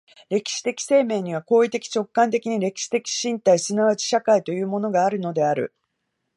[0.31, 5.75] 歴史的生命には行為的直観的に歴史的身体即ち社会というものがあるのである。